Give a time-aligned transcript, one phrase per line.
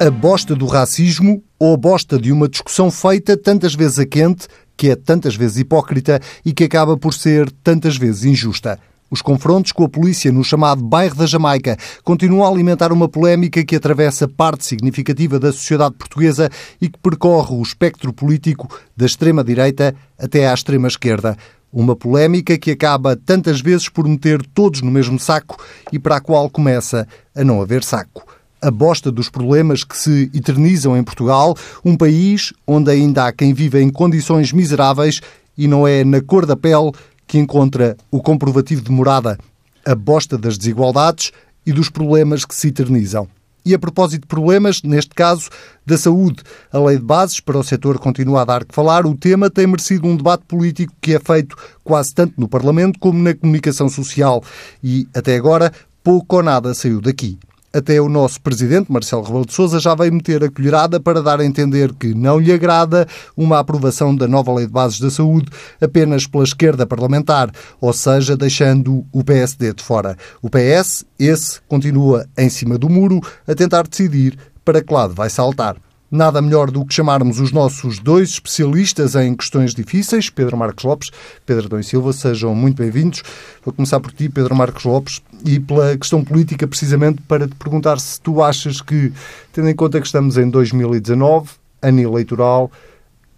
[0.00, 4.48] A bosta do racismo ou a bosta de uma discussão feita tantas vezes a quente,
[4.76, 8.76] que é tantas vezes hipócrita e que acaba por ser tantas vezes injusta.
[9.08, 13.64] Os confrontos com a polícia no chamado bairro da Jamaica continuam a alimentar uma polémica
[13.64, 19.94] que atravessa parte significativa da sociedade portuguesa e que percorre o espectro político da extrema-direita
[20.18, 21.36] até à extrema-esquerda.
[21.72, 25.56] Uma polémica que acaba tantas vezes por meter todos no mesmo saco
[25.92, 28.33] e para a qual começa a não haver saco
[28.64, 33.52] a bosta dos problemas que se eternizam em Portugal, um país onde ainda há quem
[33.52, 35.20] vive em condições miseráveis
[35.56, 36.90] e não é na cor da pele
[37.26, 39.38] que encontra o comprovativo de morada,
[39.84, 41.30] a bosta das desigualdades
[41.66, 43.28] e dos problemas que se eternizam.
[43.66, 45.50] E a propósito de problemas, neste caso,
[45.84, 49.04] da saúde, a lei de bases para o setor continua a dar que falar.
[49.04, 53.22] O tema tem merecido um debate político que é feito quase tanto no Parlamento como
[53.22, 54.42] na comunicação social.
[54.82, 55.72] E, até agora,
[56.02, 57.38] pouco ou nada saiu daqui.
[57.74, 61.40] Até o nosso presidente, Marcelo Rebelo de Sousa, já veio meter a colherada para dar
[61.40, 63.04] a entender que não lhe agrada
[63.36, 65.50] uma aprovação da nova Lei de Bases da Saúde
[65.80, 67.50] apenas pela esquerda parlamentar,
[67.80, 70.16] ou seja, deixando o PSD de fora.
[70.40, 75.28] O PS, esse, continua em cima do muro a tentar decidir para que lado vai
[75.28, 75.76] saltar.
[76.10, 81.10] Nada melhor do que chamarmos os nossos dois especialistas em questões difíceis, Pedro Marcos Lopes,
[81.46, 83.22] Pedro Dom Silva, sejam muito bem-vindos.
[83.64, 87.98] Vou começar por ti, Pedro Marcos Lopes, e pela questão política, precisamente para te perguntar
[87.98, 89.12] se tu achas que,
[89.52, 91.50] tendo em conta que estamos em 2019,
[91.82, 92.70] ano eleitoral,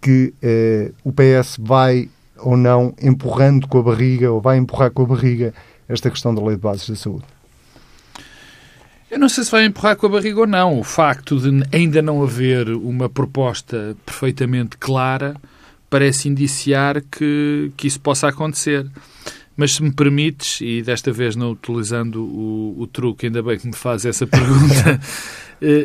[0.01, 5.03] que eh, o PS vai ou não empurrando com a barriga, ou vai empurrar com
[5.03, 5.53] a barriga,
[5.87, 7.36] esta questão da lei de bases da saúde.
[9.09, 10.79] Eu não sei se vai empurrar com a barriga ou não.
[10.79, 15.35] O facto de ainda não haver uma proposta perfeitamente clara
[15.89, 18.85] parece indiciar que, que isso possa acontecer.
[19.55, 23.65] Mas se me permites, e desta vez não utilizando o, o truque, ainda bem que
[23.65, 24.99] me faz essa pergunta.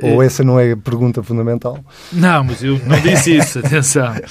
[0.02, 1.82] Ou essa não é a pergunta fundamental?
[2.12, 4.14] Não, mas eu não disse isso, atenção.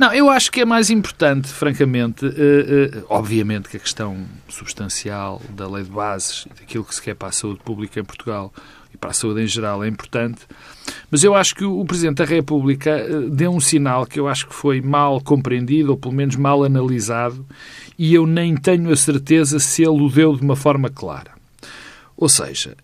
[0.00, 4.16] Não, eu acho que é mais importante, francamente, uh, uh, obviamente que a questão
[4.48, 8.04] substancial da lei de bases e daquilo que se quer para a saúde pública em
[8.04, 8.50] Portugal
[8.94, 10.40] e para a saúde em geral é importante,
[11.10, 14.46] mas eu acho que o Presidente da República uh, deu um sinal que eu acho
[14.46, 17.44] que foi mal compreendido ou pelo menos mal analisado
[17.98, 21.32] e eu nem tenho a certeza se ele o deu de uma forma clara.
[22.16, 22.74] Ou seja,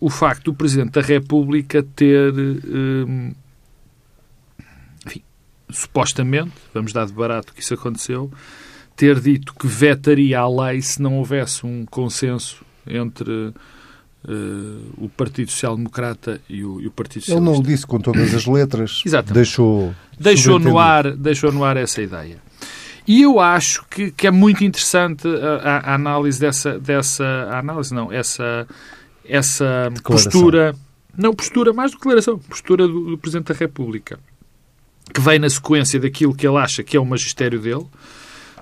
[0.00, 2.32] o facto do Presidente da República ter
[5.70, 8.30] supostamente, vamos dar de barato que isso aconteceu,
[8.96, 13.54] ter dito que vetaria a lei se não houvesse um consenso entre uh,
[14.96, 17.50] o Partido Social Democrata e o, e o Partido Socialista.
[17.50, 21.76] Ele não o disse com todas as letras, deixou, deixou, no ar, deixou no ar
[21.76, 22.38] essa ideia.
[23.06, 27.94] E eu acho que, que é muito interessante a, a, análise dessa, dessa a análise
[27.94, 28.66] não, essa,
[29.24, 30.74] essa postura,
[31.16, 34.18] não postura, mais declaração, postura do, do Presidente da República
[35.12, 37.86] que vem na sequência daquilo que ele acha que é o magistério dele,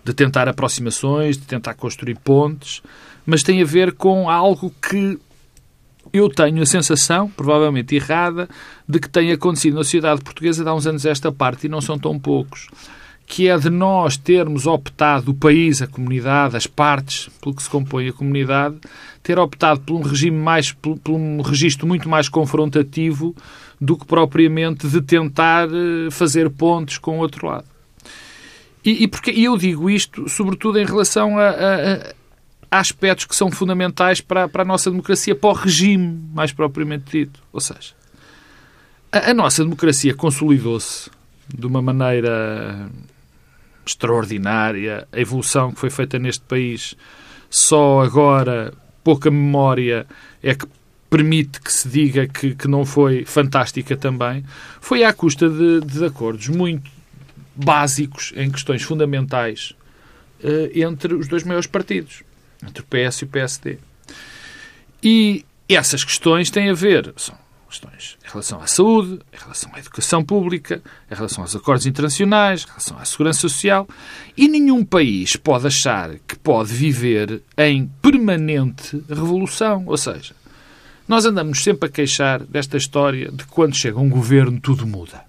[0.04, 2.82] de tentar aproximações, de tentar construir pontes,
[3.24, 5.18] mas tem a ver com algo que
[6.12, 8.48] eu tenho a sensação, provavelmente errada,
[8.88, 11.98] de que tem acontecido na sociedade portuguesa há uns anos esta parte, e não são
[11.98, 12.68] tão poucos,
[13.26, 17.70] que é de nós termos optado, o país, a comunidade, as partes, pelo que se
[17.70, 18.76] compõe a comunidade,
[19.22, 23.34] ter optado por um regime mais, por, por um registro muito mais confrontativo
[23.80, 27.66] do que propriamente de tentar eh, fazer pontos com o outro lado.
[28.84, 32.12] E, e porque eu digo isto, sobretudo em relação a, a,
[32.70, 37.04] a aspectos que são fundamentais para, para, a nossa democracia, para o regime, mais propriamente
[37.10, 37.40] dito.
[37.52, 37.94] Ou seja,
[39.10, 41.10] a, a nossa democracia consolidou-se
[41.48, 42.90] de uma maneira
[43.86, 45.08] extraordinária.
[45.10, 46.94] A evolução que foi feita neste país,
[47.48, 50.06] só agora, pouca memória,
[50.42, 50.66] é que
[51.14, 54.44] permite que se diga que, que não foi fantástica também,
[54.80, 56.90] foi à custa de, acordos muito
[57.54, 59.74] básicos em questões fundamentais
[60.42, 62.24] uh, entre os dois maiores partidos,
[62.66, 63.78] entre o PS e o PSD.
[65.04, 67.38] E essas questões têm a ver, são
[67.68, 72.64] questões em relação à saúde, em relação à educação pública, em relação aos acordos internacionais,
[72.64, 73.86] em relação à segurança social.
[74.36, 79.84] E nenhum país pode achar que pode viver em permanente revolução.
[79.86, 80.34] Ou seja,
[81.06, 85.22] nós andamos sempre a queixar desta história de quando chega um governo tudo muda.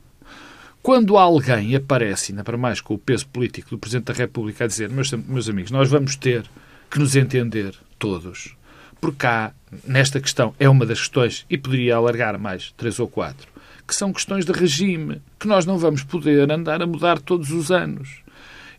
[0.81, 4.67] Quando alguém aparece, ainda para mais com o peso político do Presidente da República, a
[4.67, 6.45] dizer, meus, meus amigos, nós vamos ter
[6.89, 8.55] que nos entender todos,
[9.01, 9.51] porque há,
[9.85, 13.47] nesta questão, é uma das questões, e poderia alargar mais três ou quatro,
[13.87, 17.71] que são questões de regime, que nós não vamos poder andar a mudar todos os
[17.71, 18.21] anos.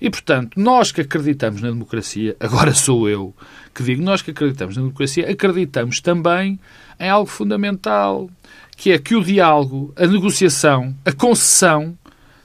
[0.01, 3.35] E, portanto, nós que acreditamos na democracia, agora sou eu
[3.75, 6.59] que digo, nós que acreditamos na democracia, acreditamos também
[6.99, 8.31] em algo fundamental,
[8.75, 11.97] que é que o diálogo, a negociação, a concessão,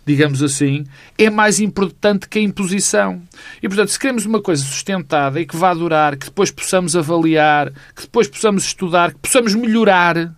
[0.06, 0.86] digamos assim,
[1.18, 3.22] é mais importante que a imposição.
[3.64, 7.72] E, portanto, se queremos uma coisa sustentada e que vá durar, que depois possamos avaliar,
[7.96, 10.36] que depois possamos estudar, que possamos melhorar,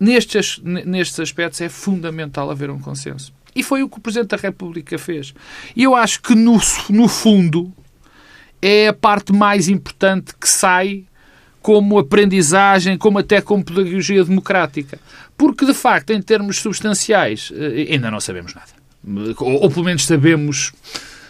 [0.00, 3.32] nestes, nestes aspectos é fundamental haver um consenso.
[3.54, 5.34] E foi o que o Presidente da República fez.
[5.74, 7.72] E eu acho que, no, no fundo,
[8.62, 11.04] é a parte mais importante que sai
[11.62, 14.98] como aprendizagem, como até como pedagogia democrática.
[15.36, 18.68] Porque, de facto, em termos substanciais, eh, ainda não sabemos nada.
[19.38, 20.72] Ou, ou pelo menos sabemos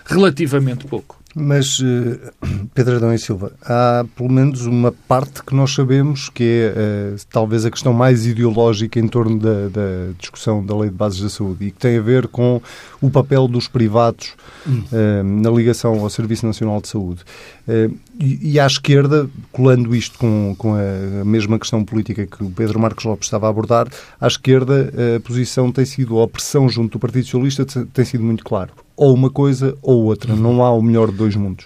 [0.04, 1.19] relativamente pouco.
[1.34, 2.32] Mas, eh,
[2.74, 7.26] Pedro Adão e Silva, há pelo menos uma parte que nós sabemos que é uh,
[7.30, 11.28] talvez a questão mais ideológica em torno da, da, discussão da Lei de Bases da
[11.28, 12.60] Saúde e que tem a ver com
[13.00, 14.34] o papel dos privados
[14.66, 17.20] uh, na ligação ao Serviço Nacional de Saúde.
[18.18, 22.80] E, e, à esquerda, colando isto com, com a, mesma questão política que o Pedro
[22.80, 23.86] Marcos Lopes estava a abordar,
[24.20, 28.42] à esquerda a posição tem sido, a opressão junto do Partido Socialista tem sido muito
[28.42, 30.36] claro ou uma coisa ou outra.
[30.36, 31.64] Não há o melhor de dois mundos.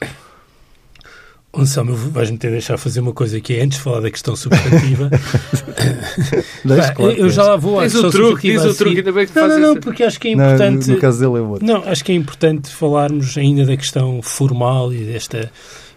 [1.53, 4.37] Anselmo, vais-me ter de deixar fazer uma coisa que é antes de falar da questão
[4.37, 5.11] substantiva.
[6.65, 9.27] Deixe, claro, eu já lá vou à questão o truque, diz o truque, ainda bem
[9.27, 10.89] que não, não, não, porque acho que é importante.
[10.89, 11.67] Não, no caso dele é outro.
[11.67, 15.51] Não, acho que é importante falarmos ainda da questão formal e desta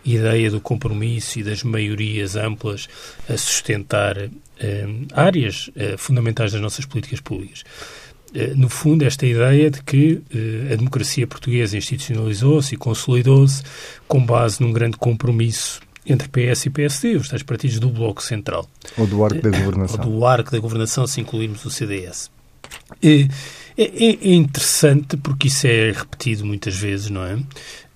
[0.04, 2.88] ideia do compromisso e das maiorias amplas
[3.30, 4.18] a sustentar
[4.60, 7.64] eh, áreas eh, fundamentais das nossas políticas públicas.
[8.34, 13.64] Eh, no fundo, esta ideia de que eh, a democracia portuguesa institucionalizou-se e consolidou-se
[14.08, 18.68] com base num grande compromisso entre PS e PSD, os tais partidos do Bloco Central.
[18.98, 20.06] Ou do arco da governação.
[20.06, 22.32] Ou do arco da governação, se incluirmos o CDS.
[23.02, 23.28] É,
[23.78, 27.38] é, é interessante porque isso é repetido muitas vezes, não é?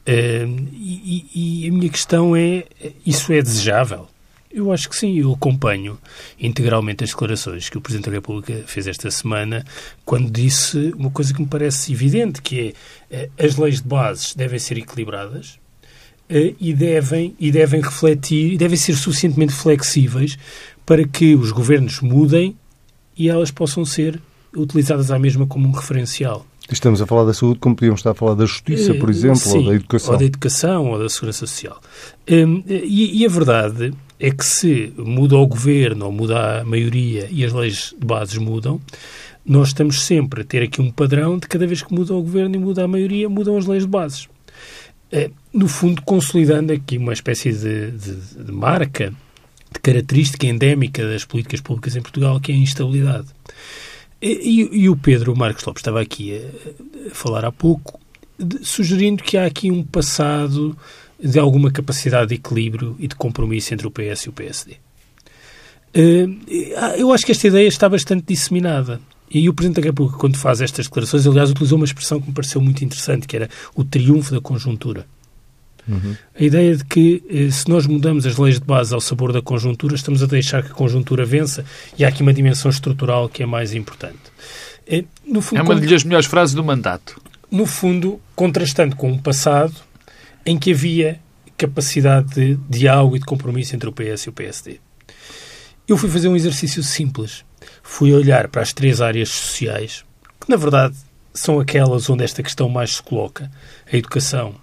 [0.05, 2.65] Eh, e, e a minha questão é:
[3.05, 4.07] isso é desejável?
[4.53, 5.97] Eu acho que sim, eu acompanho
[6.37, 9.65] integralmente as declarações que o Presidente da República fez esta semana,
[10.03, 12.73] quando disse uma coisa que me parece evidente, que é
[13.09, 15.57] eh, as leis de bases devem ser equilibradas
[16.29, 20.37] eh, e devem, e devem refletir, e devem ser suficientemente flexíveis
[20.85, 22.57] para que os governos mudem
[23.17, 24.21] e elas possam ser
[24.53, 26.45] utilizadas à mesma como um referencial.
[26.71, 29.39] Estamos a falar da saúde como podíamos estar a falar da justiça, por eh, exemplo,
[29.39, 30.13] Sim, ou da educação.
[30.13, 31.81] Ou da educação, ou da segurança social.
[32.29, 37.27] Hum, e, e, a verdade é que se muda o governo ou muda a maioria
[37.29, 38.79] e as leis de bases mudam,
[39.45, 42.55] nós estamos sempre a ter aqui um padrão de cada vez que muda o governo
[42.55, 44.29] e muda a maioria, mudam as leis de bases.
[45.11, 48.15] É, no fundo, consolidando aqui uma espécie de, de,
[48.45, 49.13] de marca,
[49.73, 53.27] de característica endémica das políticas públicas em Portugal, que é a instabilidade.
[54.21, 57.99] E, e, o Pedro Marcos Lopes estava aqui a, falar há pouco,
[58.37, 60.77] de, sugerindo que há aqui um passado
[61.19, 64.77] de alguma capacidade de equilíbrio e de compromisso entre o PS e o PSD.
[65.93, 66.27] Eh,
[66.97, 69.01] eu acho que esta ideia está bastante disseminada.
[69.33, 72.33] E o Presidente da República, quando faz estas declarações, aliás, utilizou uma expressão que me
[72.33, 75.05] pareceu muito interessante, que era o triunfo da conjuntura.
[75.91, 76.15] Uhum.
[76.39, 79.41] A ideia de que eh, se nós mudamos as leis de base ao sabor da
[79.41, 81.65] conjuntura, estamos a deixar que a conjuntura vença
[81.97, 84.19] e há aqui uma dimensão estrutural que é mais importante.
[84.87, 85.03] É,
[85.41, 87.21] fundo, é uma das melhores frases do mandato.
[87.49, 89.73] No fundo, contrastando com o passado
[90.45, 91.19] em que havia
[91.57, 94.79] capacidade de diálogo e de compromisso entre o PS e o PSD.
[95.87, 97.45] Eu fui fazer um exercício simples.
[97.83, 100.03] Fui olhar para as três áreas sociais,
[100.39, 100.95] que na verdade
[101.33, 103.51] são aquelas onde esta questão mais se coloca:
[103.91, 104.55] a educação,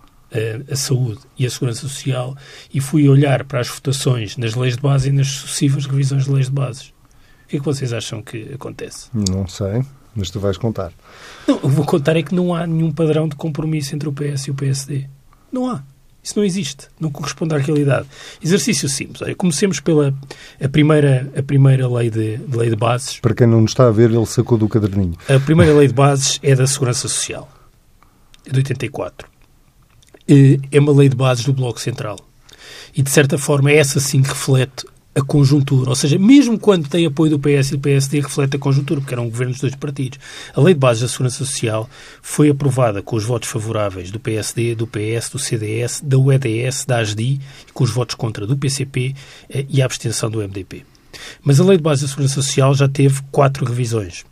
[0.70, 2.36] a, saúde e a segurança social,
[2.72, 6.30] e fui olhar para as votações nas leis de base e nas sucessivas revisões de
[6.30, 6.92] leis de bases.
[7.44, 9.08] O que é que vocês acham que acontece?
[9.12, 9.82] Não sei,
[10.14, 10.92] mas tu vais contar.
[11.46, 14.48] Não, eu vou contar é que não há nenhum padrão de compromisso entre o PS
[14.48, 15.06] e o PSD.
[15.50, 15.82] Não há.
[16.22, 16.88] Isso não existe.
[17.00, 18.06] Não corresponde à realidade.
[18.42, 19.22] Exercício simples.
[19.22, 20.12] Olha, comecemos pela
[20.62, 23.18] a primeira, a primeira lei, de, de, lei de bases.
[23.20, 25.16] Para quem não nos está a ver, ele sacou do caderninho.
[25.26, 27.48] A primeira lei de bases é da Segurança Social.
[28.44, 29.37] É de 84.
[30.28, 32.18] Eh, é uma lei de bases do Bloco Central.
[32.94, 35.90] E, de certa forma, é essa sim que reflete a conjuntura.
[35.90, 39.14] Ou seja, mesmo quando tem apoio do PS e do PSD, reflete a conjuntura, porque
[39.14, 40.18] eram governos dos dois partidos.
[40.54, 41.88] A Lei de Base da Segurança Social
[42.22, 46.98] foi aprovada com os votos favoráveis do PSD, do PS, do CDS, da UEDS, da
[46.98, 49.14] ASDI, e com os votos contra do PCP
[49.50, 50.84] eh, e a abstenção do MDP.
[51.42, 54.24] Mas a Lei de Base da Segurança Social já teve quatro revisões.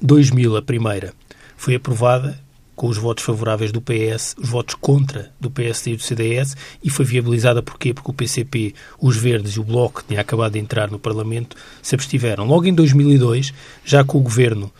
[0.00, 1.12] 2000, a primeira,
[1.56, 2.38] foi aprovada
[2.74, 6.90] com os votos favoráveis do PS, os votos contra do PSD e do CDS, e
[6.90, 7.94] foi viabilizada porquê?
[7.94, 11.56] Porque o PCP, os Verdes e o Bloco, que tinha acabado de entrar no Parlamento,
[11.82, 12.44] se abstiveram.
[12.44, 13.52] Logo em 2002,
[13.84, 14.72] já com o governo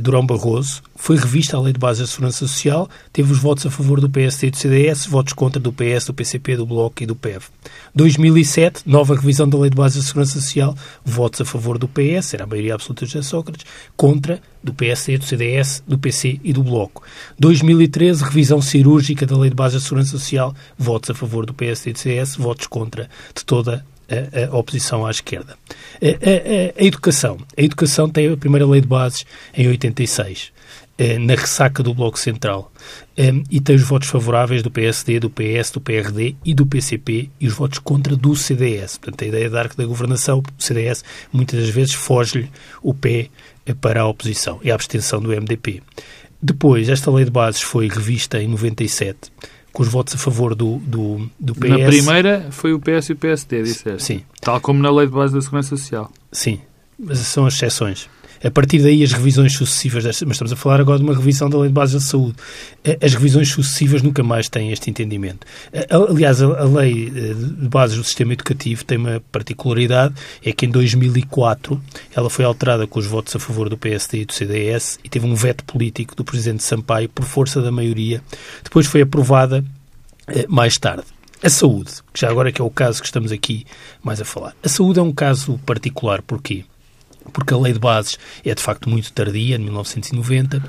[0.00, 3.70] Durão Barroso, foi revista a Lei de Bases da Segurança Social, teve os votos a
[3.70, 7.06] favor do PSD e do CDS, votos contra do PS, do PCP, do Bloco e
[7.06, 7.44] do PEV.
[7.94, 12.34] 2007, nova revisão da Lei de Bases da Segurança Social, votos a favor do PS,
[12.34, 16.62] era a maioria absoluta de Sócrates, contra do PSD, do CDS, do PC e do
[16.62, 17.02] Bloco.
[17.38, 21.90] 2013, revisão cirúrgica da Lei de Bases da Segurança Social, votos a favor do PSD
[21.90, 25.56] e do CDS, votos contra de toda a, a, oposição à esquerda.
[26.00, 27.38] A, a, a, educação.
[27.56, 30.52] A educação tem a primeira lei de bases em 86,
[30.98, 32.72] eh, na ressaca do Bloco Central.
[33.16, 37.30] Eh, e tem os votos favoráveis do PSD, do PS, do PRD e do PCP
[37.40, 38.98] e os votos contra do CDS.
[38.98, 42.50] Portanto, a ideia da arco da governação, o CDS muitas das vezes foge-lhe
[42.82, 43.28] o pé
[43.66, 45.82] eh, para a oposição e a abstenção do MDP.
[46.40, 49.30] Depois, esta lei de bases foi revista em 97
[49.72, 51.68] com os votos a favor do, do, do PS.
[51.68, 54.02] Na primeira foi o PS e o PSD, disseste.
[54.02, 54.22] Sim.
[54.40, 56.12] Tal como na Lei de Base da Segurança Social.
[56.30, 56.60] Sim,
[56.98, 58.08] mas são as exceções.
[58.44, 61.48] A partir daí, as revisões sucessivas, destas, mas estamos a falar agora de uma revisão
[61.48, 62.36] da Lei de Base da Saúde.
[63.00, 65.46] As revisões sucessivas nunca mais têm este entendimento.
[65.88, 70.70] Aliás, a, Lei eh, de Bases do Sistema Educativo tem uma particularidade, é que em
[70.70, 71.80] 2004
[72.14, 75.26] ela foi alterada com os votos a favor do PSD e do CDS e teve
[75.26, 78.22] um veto político do Presidente Sampaio por força da maioria.
[78.64, 79.64] Depois foi aprovada
[80.26, 81.04] eh, mais tarde.
[81.42, 83.66] A saúde, que já agora é que é o caso que estamos aqui
[84.02, 84.54] mais a falar.
[84.62, 86.64] A saúde é um caso particular, porquê?
[87.32, 90.62] Porque a lei de bases é de facto muito tardia, de 1990,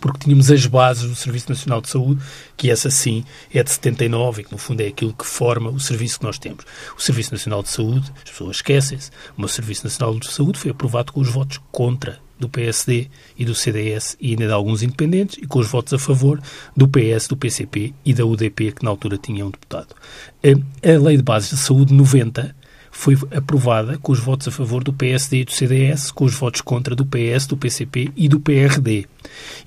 [0.00, 2.22] porque tínhamos as bases do Serviço Nacional de Saúde,
[2.56, 5.78] que essa sim é de 79 e que no fundo é aquilo que forma o
[5.78, 6.64] serviço que nós temos.
[6.96, 11.12] O Serviço Nacional de Saúde, as pessoas esquecem-se, o Serviço Nacional de Saúde foi aprovado
[11.12, 13.08] com os votos contra do PSD
[13.38, 16.42] e do CDS e ainda de alguns independentes e com os votos a favor
[16.76, 19.94] do PS, do PCP e da UDP, que na altura tinha um deputado.
[20.42, 22.54] A Lei de Bases de Saúde 90
[22.92, 26.60] foi aprovada com os votos a favor do PSD e do CDS, com os votos
[26.60, 29.06] contra do PS, do PCP e do PRD.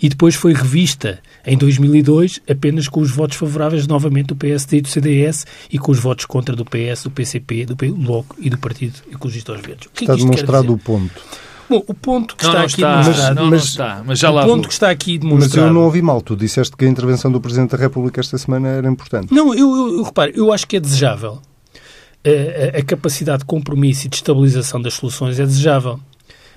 [0.02, 4.82] E depois foi revista em 2002 apenas com os votos favoráveis novamente do PSD e
[4.82, 8.60] do CDS e com os votos contra do PS, do PCP, do Bloco e do
[8.60, 9.90] Partido Ecologista aos Verdes.
[9.98, 11.22] É está demonstrado o ponto.
[11.68, 13.36] Bom, o ponto que não, está não aqui está, demonstrado...
[13.36, 14.68] Não, não está, mas já o lá ponto vou.
[14.68, 15.62] que está aqui demonstrado...
[15.62, 16.22] Mas eu não ouvi mal.
[16.22, 19.34] Tu disseste que a intervenção do Presidente da República esta semana era importante.
[19.34, 21.42] Não, eu, eu, eu reparo, eu acho que é desejável
[22.26, 26.00] a, a, capacidade de compromisso e de estabilização das soluções é desejável.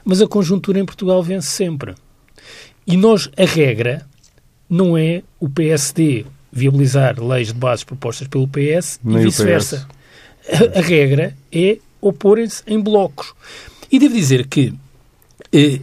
[0.04, 1.94] Mas a conjuntura em Portugal vence sempre.
[2.86, 4.06] E nós, a regra,
[4.68, 9.86] não é o PSD viabilizar leis de bases propostas pelo PS Nem e vice-versa.
[10.48, 13.34] A, a, regra é oporem-se em blocos.
[13.92, 14.72] E devo dizer que
[15.52, 15.80] eh,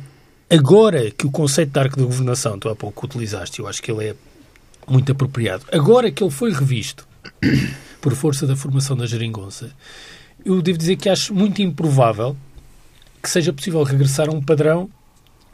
[0.50, 3.92] agora que o conceito de arco de governação, tu há pouco utilizaste, eu acho que
[3.92, 4.15] ele é
[4.88, 7.08] muito apropriado, agora que ele foi revisto
[8.05, 9.71] por força da formação da geringonça,
[10.45, 12.38] eu devo dizer que acho muito improvável
[13.19, 14.88] que seja possível regressar a um padrão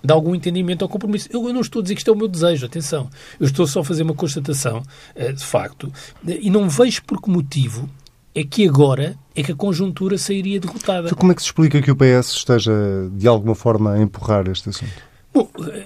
[0.04, 1.30] de algum entendimento ou compromisso.
[1.32, 3.10] Eu, eu, não estou a dizer que isto é o meu desejo, atenção.
[3.40, 4.84] Eu estou só a fazer uma constatação,
[5.16, 5.94] uh, de facto,
[6.28, 7.90] e não vejo por que motivo
[8.36, 11.08] é que agora é que a conjuntura sairia derrotada.
[11.08, 12.74] Então como é que se explica que o PS esteja,
[13.14, 14.92] de alguma forma, a empurrar este assunto?
[15.34, 15.86] Bom, eh,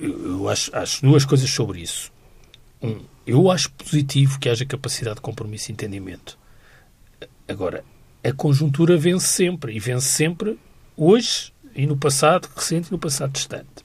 [0.00, 2.10] eu acho, acho duas coisas sobre isso.
[2.82, 2.96] Um,
[3.28, 6.38] eu acho positivo que haja capacidade de compromisso e entendimento.
[7.46, 7.84] Agora,
[8.24, 10.58] a conjuntura vence sempre, e vence sempre
[10.96, 13.84] hoje e no passado recente e no passado distante.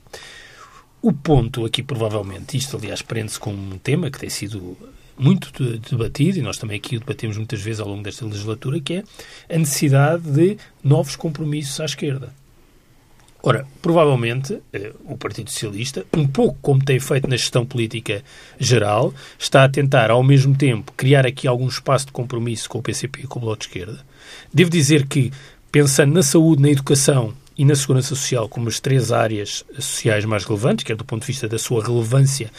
[1.02, 4.78] O ponto aqui, provavelmente, isto aliás prende-se com um tema que tem sido
[5.18, 8.94] muito debatido, e nós também aqui o debatemos muitas vezes ao longo desta legislatura, que
[8.94, 9.04] é
[9.54, 12.34] a necessidade de novos compromissos à esquerda.
[13.46, 18.24] Ora, provavelmente eh, o Partido Socialista, um pouco como tem feito na gestão política
[18.58, 22.82] geral, está a tentar ao mesmo tempo criar aqui algum espaço de compromisso com o
[22.82, 24.00] PCP e com o Bloco de Esquerda.
[24.54, 25.30] Devo dizer que,
[25.70, 30.46] pensando na saúde, na educação e na segurança social como as três áreas sociais mais
[30.46, 32.50] relevantes, quer do ponto de vista da sua relevância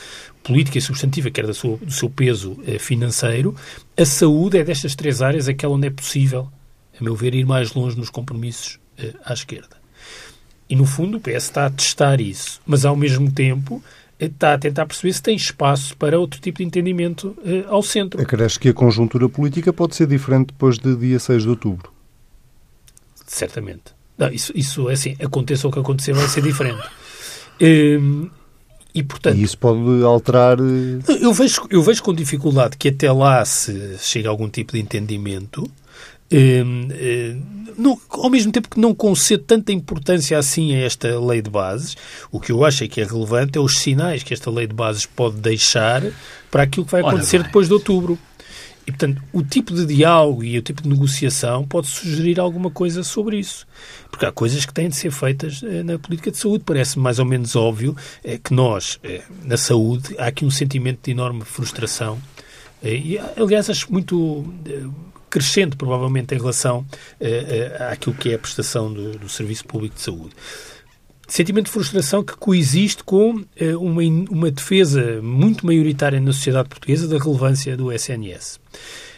[0.42, 3.56] política e substantiva, quer do seu, do seu peso eh, financeiro,
[3.96, 6.46] a saúde é destas três áreas aquela onde é possível,
[7.00, 9.82] a meu ver, ir mais longe nos compromissos eh, à esquerda.
[10.68, 13.82] E, no fundo, o PS está a testar isso, mas, ao mesmo tempo,
[14.18, 18.20] está a tentar perceber se tem espaço para outro tipo de entendimento uh, ao centro.
[18.20, 21.92] Acresce que a conjuntura política pode ser diferente depois de dia 6 de outubro.
[23.26, 23.94] Certamente.
[24.16, 26.86] Não, isso, isso é assim, aconteça o que acontecer, vai ser diferente.
[27.60, 28.30] Um,
[28.94, 30.58] e, portanto, e isso pode alterar.
[30.60, 34.72] Eh, eu vejo, eu vejo com dificuldade que até lá se chegue a algum tipo
[34.72, 35.68] de entendimento.
[36.34, 41.40] Um, um, não, ao mesmo tempo que não concedo tanta importância assim a esta lei
[41.40, 41.96] de bases,
[42.30, 44.74] o que eu acho é que é relevante é os sinais que esta lei de
[44.74, 46.02] bases pode deixar
[46.50, 48.18] para aquilo que vai acontecer depois de outubro.
[48.86, 53.02] E, portanto, o tipo de diálogo e o tipo de negociação pode sugerir alguma coisa
[53.02, 53.66] sobre isso.
[54.10, 56.64] Porque há coisas que têm de ser feitas eh, na política de saúde.
[56.66, 61.00] Parece mais ou menos óbvio eh, que nós, eh, na saúde, há aqui um sentimento
[61.02, 62.20] de enorme frustração.
[62.82, 64.44] E, aliás, acho muito
[65.34, 66.86] crescente, provavelmente, em relação
[67.90, 70.30] àquilo que é a prestação do, do Serviço Público de Saúde
[71.26, 73.42] sentimento de frustração que coexiste com
[73.80, 78.60] uma, uma defesa muito maioritária na sociedade portuguesa da relevância do SNS.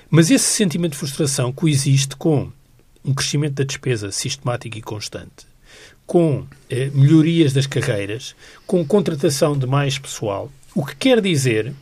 [0.08, 2.50] Mas esse sentimento de frustração coexiste com
[3.04, 5.46] um crescimento da despesa sistemático e constante,
[6.06, 8.34] com eh, melhorias das carreiras,
[8.66, 11.72] com contratação de mais pessoal, o que quer dizer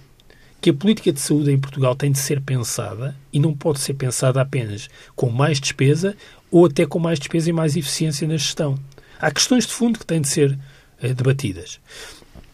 [0.64, 3.92] que a política de saúde em Portugal tem de ser pensada e não pode ser
[3.92, 6.16] pensada apenas com mais despesa
[6.50, 8.74] ou até com mais despesa e mais eficiência na gestão.
[9.20, 10.58] Há questões de fundo que têm de ser
[11.02, 11.78] eh, debatidas.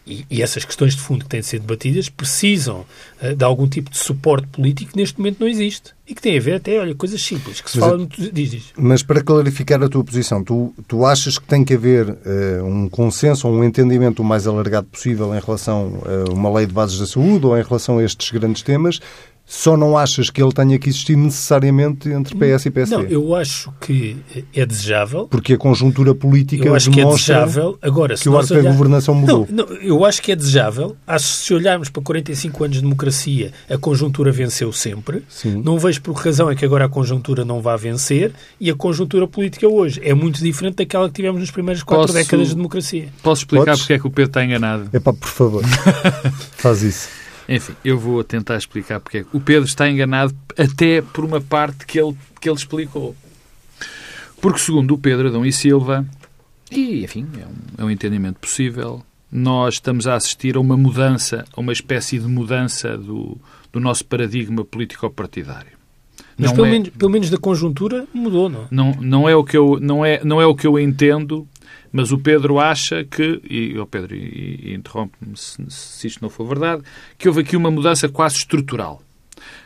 [0.05, 2.85] E, e, essas questões de fundo que têm de ser debatidas precisam
[3.21, 5.93] uh, de algum tipo de suporte político que neste momento não existe.
[6.07, 8.03] E que tem a ver até, olha, coisas simples, que se mas, fala...
[8.03, 8.63] É- diz, diz.
[8.75, 12.89] Mas para clarificar a tua posição, tu, tu achas que tem que haver uh, um
[12.89, 16.97] consenso ou um entendimento o mais alargado possível em relação a uma lei de bases
[16.97, 18.99] da saúde ou em relação a estes grandes temas,
[19.53, 22.95] só não achas que ele tenha que existir necessariamente entre PS e PSD?
[22.95, 24.15] Não, eu acho que
[24.55, 25.27] é desejável.
[25.27, 27.77] Porque a conjuntura política eu acho que é desejável.
[27.81, 28.63] Agora, que o arco olhar...
[28.63, 29.45] da governação mudou.
[29.51, 30.95] Não, não, eu acho que é desejável.
[31.05, 35.21] Acho que se olharmos para 45 anos de democracia, a conjuntura venceu sempre.
[35.27, 35.61] Sim.
[35.61, 38.73] Não vejo por que razão é que agora a conjuntura não vá vencer e a
[38.73, 42.13] conjuntura política hoje é muito diferente daquela que tivemos nas primeiras quatro Posso...
[42.13, 43.09] décadas de democracia.
[43.21, 43.81] Posso explicar Podes?
[43.81, 44.89] porque é que o Pedro está enganado?
[44.93, 45.63] É pá, por favor.
[46.55, 47.20] Faz isso.
[47.47, 51.85] Enfim, eu vou tentar explicar porque é o Pedro está enganado até por uma parte
[51.85, 53.15] que ele, que ele explicou.
[54.39, 56.05] Porque, segundo o Pedro Adão e Silva,
[56.71, 61.45] e enfim, é um, é um entendimento possível, nós estamos a assistir a uma mudança,
[61.53, 63.37] a uma espécie de mudança do,
[63.71, 65.79] do nosso paradigma político-partidário.
[66.37, 68.67] Mas pelo, é, menos, pelo menos da conjuntura mudou, não?
[68.71, 71.47] Não, não, é o que eu, não, é, não é o que eu entendo
[71.91, 76.29] mas o Pedro acha que, e o Pedro e, e interrompe-me se, se isto não
[76.29, 76.83] for verdade,
[77.17, 79.01] que houve aqui uma mudança quase estrutural.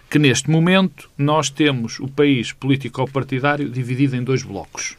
[0.10, 4.97] Que neste momento nós temos o país político-partidário dividido em dois blocos.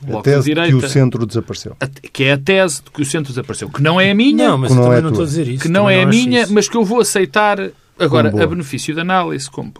[0.00, 1.76] Bloco a tese de direita, que o centro desapareceu.
[2.12, 3.68] que é a tese de que o centro desapareceu.
[3.68, 4.48] Que não é a minha.
[4.50, 5.62] Não, mas não também é não estou a dizer isso.
[5.62, 6.54] Que não é a minha, isso.
[6.54, 7.58] mas que eu vou aceitar
[7.98, 9.72] agora a benefício da análise como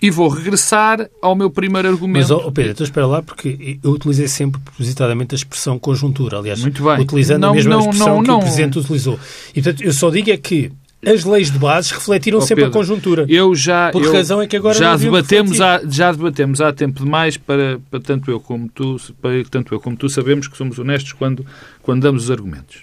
[0.00, 2.28] e vou regressar ao meu primeiro argumento.
[2.28, 6.60] Mas, oh Pedro, então espera lá, porque eu utilizei sempre propositadamente a expressão conjuntura, aliás,
[6.60, 7.00] Muito bem.
[7.00, 9.18] utilizando não, a mesma não, expressão não, que o Presidente utilizou.
[9.50, 10.70] E, portanto, eu só digo é que
[11.04, 13.26] as leis de bases refletiram oh, sempre Pedro, a conjuntura.
[13.28, 17.04] Eu já, Por eu, razão é que agora já debatemos, há, já debatemos há tempo
[17.04, 20.78] demais para, para tanto eu como tu, para tanto eu como tu sabemos que somos
[20.78, 21.46] honestos quando,
[21.82, 22.82] quando damos os argumentos.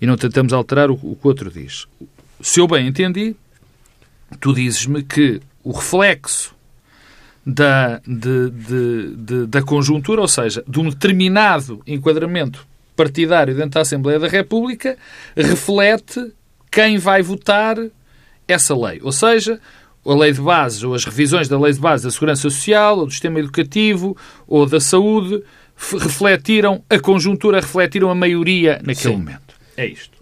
[0.00, 1.86] E não tentamos alterar o, o que o outro diz.
[2.40, 3.34] Se eu bem entendi,
[4.40, 6.54] tu dizes-me que o reflexo
[7.44, 13.80] da, de, de, de, da conjuntura, ou seja, de um determinado enquadramento partidário dentro da
[13.80, 14.96] Assembleia da República,
[15.36, 16.32] reflete
[16.70, 17.76] quem vai votar
[18.46, 19.00] essa lei.
[19.02, 19.60] Ou seja,
[20.06, 23.06] a lei de bases ou as revisões da lei de bases da segurança social, ou
[23.06, 25.42] do sistema educativo, ou da saúde,
[25.76, 29.16] refletiram a conjuntura, refletiram a maioria naquele Sim.
[29.16, 29.56] momento.
[29.76, 30.16] É isto.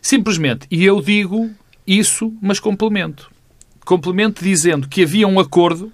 [0.00, 0.68] Simplesmente.
[0.70, 1.50] E eu digo
[1.84, 3.28] isso, mas complemento
[3.88, 5.90] complemento dizendo que havia um acordo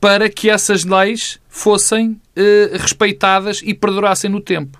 [0.00, 4.78] para que essas leis fossem eh, respeitadas e perdurassem no tempo.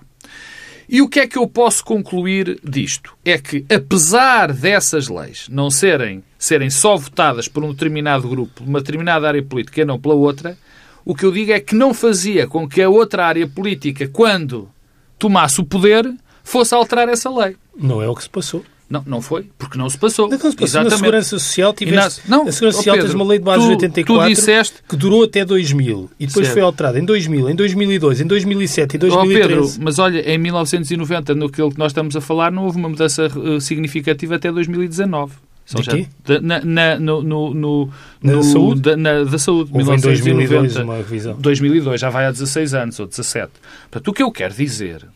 [0.89, 3.17] E o que é que eu posso concluir disto?
[3.25, 8.79] É que, apesar dessas leis não serem, serem só votadas por um determinado grupo, uma
[8.79, 10.57] determinada área política e não pela outra,
[11.05, 14.71] o que eu digo é que não fazia com que a outra área política, quando
[15.19, 17.57] tomasse o poder, fosse alterar essa lei.
[17.77, 18.65] Não é o que se passou.
[18.89, 20.29] Não, não foi, porque não se passou.
[20.29, 20.85] Não, se passou.
[20.85, 22.21] Na Segurança Social tiveste...
[22.29, 22.37] Na...
[22.37, 24.83] Não, a Segurança Social Pedro, tens uma lei de base de 84 disseste...
[24.89, 26.55] que durou até 2000 e depois certo.
[26.55, 29.45] foi alterada em 2000, em 2002, em 2007 e 2013.
[29.45, 32.89] Oh, Pedro, mas olha, em 1990, no que nós estamos a falar, não houve uma
[32.89, 35.33] mudança uh, significativa até 2019.
[35.67, 36.07] São de quê?
[36.43, 37.91] Na, na, no, no, no,
[38.23, 38.83] na saúde?
[38.83, 39.71] Da, na, da saúde.
[39.73, 41.37] Houve 1990, em 2002 uma revisão.
[41.39, 43.51] 2002, já vai há 16 anos ou 17.
[43.91, 45.07] Portanto, o que eu quero dizer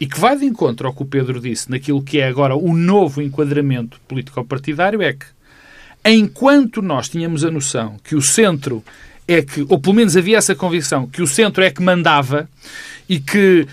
[0.00, 2.74] e que vai de encontro ao que o Pedro disse naquilo que é agora o
[2.74, 5.26] novo enquadramento político-partidário, é que
[6.04, 8.82] enquanto nós tínhamos a noção que o centro
[9.28, 12.48] é que, ou pelo menos havia essa convicção, que o centro é que mandava
[13.08, 13.66] e que,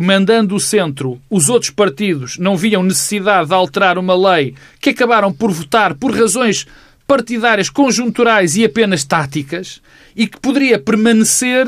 [0.00, 5.32] mandando o centro, os outros partidos não viam necessidade de alterar uma lei que acabaram
[5.32, 6.66] por votar por razões
[7.06, 9.80] partidárias, conjunturais e apenas táticas,
[10.16, 11.66] e que poderia permanecer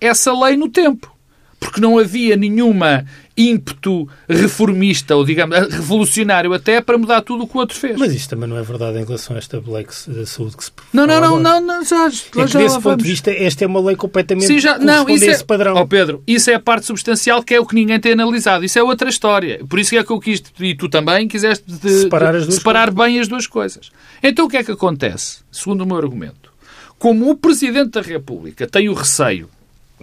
[0.00, 1.16] essa lei no tempo.
[1.60, 3.04] porque não havia nenhuma
[3.38, 7.96] ímpeto reformista ou, digamos, revolucionário até para mudar tudo o que o outro fez.
[7.96, 10.72] Mas isso também não é verdade em relação a esta lei da saúde que se
[10.92, 13.80] Não, não, não, não, não, já, é já desse ponto de vista, esta é uma
[13.80, 15.76] lei completamente Sim, já, não, isso é, esse padrão.
[15.76, 18.64] Oh Pedro, isso é a parte substancial que é o que ninguém tem analisado.
[18.64, 19.64] Isso é outra história.
[19.68, 23.20] Por isso é que eu quis, e tu também, quiseste de, separar, de, separar bem
[23.20, 23.90] as duas coisas.
[24.20, 25.38] Então o que é que acontece?
[25.52, 26.52] Segundo o meu argumento,
[26.98, 29.48] como o Presidente da República tem o receio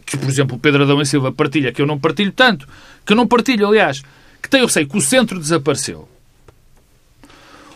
[0.06, 2.68] que, por exemplo, o Pedro Adão e Silva partilha, que eu não partilho tanto,
[3.06, 4.02] que eu não partilho, aliás,
[4.42, 6.08] que tem o receio que o centro desapareceu.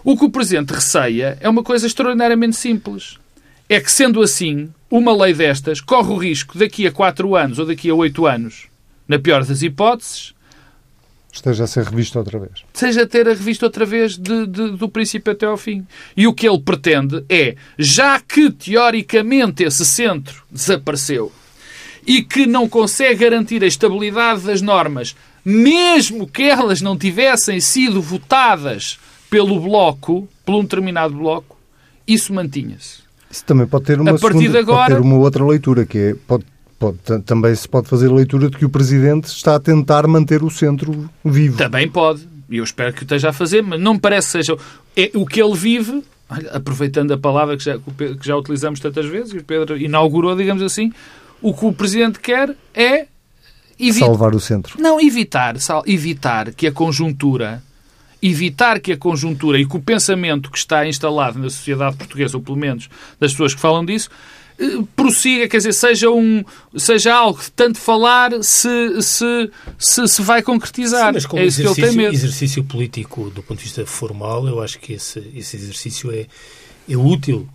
[0.03, 3.17] O que o Presidente receia é uma coisa extraordinariamente simples.
[3.67, 7.65] É que, sendo assim, uma lei destas corre o risco, daqui a quatro anos ou
[7.65, 8.67] daqui a oito anos,
[9.08, 10.34] na pior das hipóteses,
[11.32, 12.63] esteja a ser revisto outra vez.
[12.73, 15.86] Seja a ter a revista outra vez de, de, do princípio até ao fim.
[16.15, 21.32] E o que ele pretende é, já que teoricamente esse centro desapareceu
[22.09, 28.01] e que não consegue garantir a estabilidade das normas, mesmo que elas não tivessem sido
[28.01, 28.97] votadas
[29.29, 31.55] pelo bloco, por um determinado bloco,
[32.07, 33.03] isso mantinha-se.
[33.29, 35.85] Isso também pode ter uma, a partir segunda, de agora, pode ter uma outra leitura,
[35.85, 36.45] que é, pode,
[36.79, 40.41] pode, também se pode fazer a leitura de que o Presidente está a tentar manter
[40.41, 41.57] o centro vivo.
[41.57, 42.27] Também pode.
[42.49, 44.57] E eu espero que o esteja a fazer, mas não me parece que seja...
[44.97, 46.03] É, o que ele vive,
[46.51, 50.63] aproveitando a palavra que já, que já utilizamos tantas vezes, e o Pedro inaugurou, digamos
[50.63, 50.91] assim,
[51.41, 53.08] o que o Presidente quer é
[53.80, 54.82] evitar, salvar o centro.
[54.82, 57.63] Não, evitar, sal, evitar que a conjuntura
[58.21, 62.43] evitar que a conjuntura e que o pensamento que está instalado na sociedade portuguesa, ou
[62.43, 64.10] pelo menos das pessoas que falam disso,
[64.60, 66.43] eh, prossiga, quer dizer, seja, um,
[66.75, 71.08] seja algo de tanto falar se se, se, se vai concretizar.
[71.08, 72.13] Sim, mas como é isso que ele tem medo.
[72.13, 76.28] exercício político do ponto de vista formal, eu acho que esse, esse exercício é,
[76.89, 77.47] é útil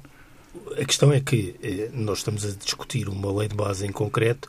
[0.80, 4.48] a questão é que eh, nós estamos a discutir uma lei de base em concreto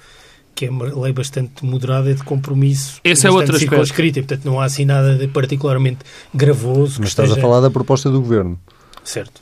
[0.56, 3.02] que é uma lei bastante moderada e de compromisso.
[3.04, 3.82] Esse é outro aspecto.
[3.82, 6.00] Escrita, e, portanto, não há assim nada de particularmente
[6.34, 7.02] gravoso.
[7.02, 7.46] Mas estás esteja...
[7.46, 8.58] a falar da proposta do Governo.
[9.04, 9.42] Certo.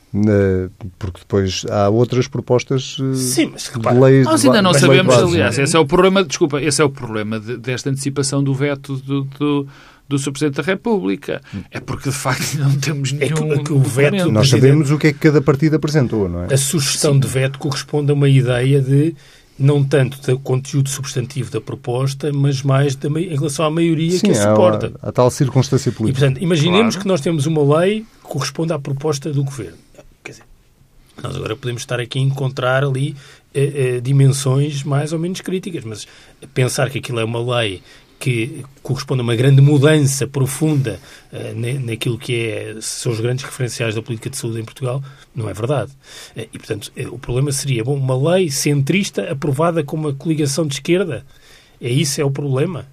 [1.00, 4.26] Porque depois há outras propostas eh, Sim, mas repara, de leis.
[4.26, 7.90] Nós ainda não sabemos, aliás, esse é o problema, desculpa, esse é o problema desta
[7.90, 9.68] antecipação do veto do, do
[10.08, 10.32] do Sr.
[10.32, 11.42] Presidente da República.
[11.72, 13.54] É porque, de facto, não temos nenhum...
[13.54, 14.32] É que, que o veto...
[14.32, 16.54] Nós sabemos o que é que cada partido apresentou, não é?
[16.54, 17.20] A sugestão Sim.
[17.20, 19.16] de veto corresponde a uma ideia de
[19.58, 24.28] não tanto do conteúdo substantivo da proposta, mas mais da, em relação à maioria Sim,
[24.28, 24.92] que a suporta.
[25.02, 26.20] A, a, tal circunstância política.
[26.20, 27.02] E, portanto, imaginemos claro.
[27.02, 29.78] que nós temos uma lei que corresponde à proposta do Governo.
[30.24, 30.44] Quer dizer,
[31.22, 33.16] nós agora podemos estar aqui a encontrar ali
[33.54, 36.08] eh, eh, dimensões mais ou menos críticas, mas
[36.54, 37.84] pensar que aquilo é uma lei
[38.24, 40.98] que corresponde a uma grande mudança profunda
[41.34, 45.04] uh, naquilo que é, são os grandes referenciais da política de saúde em Portugal,
[45.36, 45.92] não é verdade.
[46.34, 50.66] Uh, e, portanto, uh, o problema seria, bom, uma lei centrista aprovada com uma coligação
[50.66, 51.26] de esquerda?
[51.82, 52.88] É isso é o problema?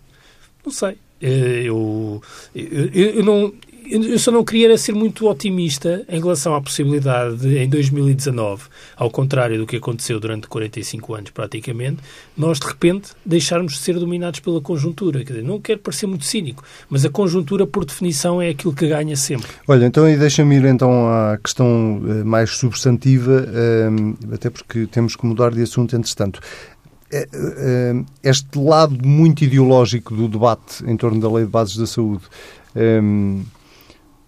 [0.65, 0.99] Não sei.
[1.21, 2.21] Eu,
[2.53, 3.55] eu, eu, não,
[3.91, 8.65] eu só não queria ser muito otimista em relação à possibilidade de, em 2019,
[8.97, 11.99] ao contrário do que aconteceu durante 45 anos praticamente,
[12.37, 15.25] nós de repente deixarmos de ser dominados pela conjuntura.
[15.25, 18.87] Quer dizer, não quero parecer muito cínico, mas a conjuntura, por definição, é aquilo que
[18.87, 19.49] ganha sempre.
[19.67, 23.89] Olha, então aí deixa-me ir então à questão eh, mais substantiva, eh,
[24.33, 26.41] até porque temos que mudar de assunto entretanto
[27.13, 27.27] eh,
[28.23, 32.23] este lado muito ideológico do debate em torno da Lei de Bases da Saúde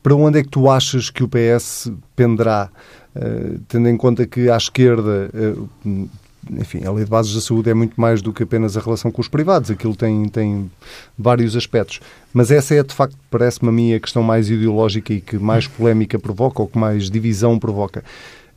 [0.03, 2.69] para onde é que tu achas que o PS penderá,
[3.15, 6.09] uh, tendo em conta que à esquerda, uh,
[6.51, 9.11] enfim, a lei de bases da saúde é muito mais do que apenas a relação
[9.11, 10.71] com os privados, aquilo tem, tem
[11.17, 12.01] vários aspectos.
[12.33, 15.69] Mas essa é, de facto, parece-me a mim a questão mais ideológica e que mais
[15.69, 18.03] polémica provoca ou que mais divisão provoca.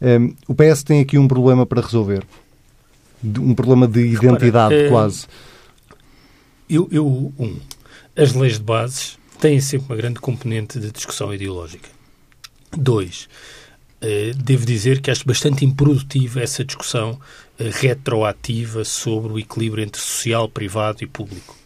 [0.01, 2.23] Um, eh, o PS tem aqui um problema para resolver.
[3.23, 5.27] Um problema de identidade, Repara, quase.
[6.69, 7.05] Eu, eu,
[7.37, 7.59] um,
[8.15, 11.89] as leis de bases têm sempre uma grande componente de discussão ideológica.
[12.71, 13.29] Dois,
[14.01, 17.19] eh, devo dizer que acho bastante improdutiva essa discussão
[17.57, 21.64] eh, retroativa sobre o equilíbrio entre social, privado e público.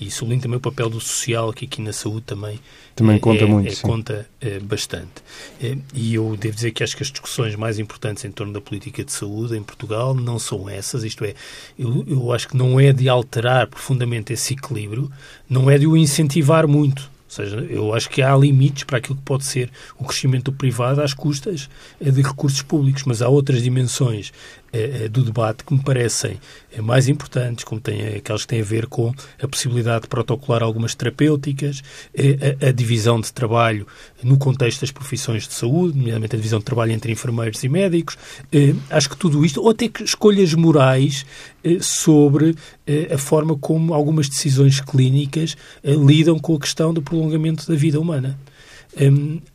[0.00, 2.60] E sublinho também o papel do social, que aqui na saúde também,
[2.94, 3.72] também é, conta muito.
[3.72, 5.22] É, conta é, bastante.
[5.60, 8.60] É, e eu devo dizer que acho que as discussões mais importantes em torno da
[8.60, 11.34] política de saúde em Portugal não são essas, isto é,
[11.78, 15.10] eu, eu acho que não é de alterar profundamente esse equilíbrio,
[15.48, 17.10] não é de o incentivar muito.
[17.28, 20.52] Ou seja, eu acho que há limites para aquilo que pode ser o crescimento do
[20.52, 21.68] privado às custas
[22.00, 24.32] de recursos públicos, mas há outras dimensões
[24.67, 24.67] eh,
[25.10, 26.38] do debate que me parecem
[26.82, 30.94] mais importantes, como tem, aquelas que têm a ver com a possibilidade de protocolar algumas
[30.94, 31.82] terapêuticas,
[32.60, 33.86] a, a, divisão de trabalho
[34.22, 38.18] no contexto das profissões de saúde, nomeadamente a divisão de trabalho entre enfermeiros e médicos.
[38.90, 41.24] Acho que tudo isto, ou até que escolhas morais
[41.80, 42.54] sobre
[43.12, 48.38] a forma como algumas decisões clínicas lidam com a questão do prolongamento da vida humana.